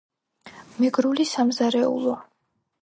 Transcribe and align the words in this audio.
მეგრული 0.85 1.27
სამზარეულო 1.33 2.19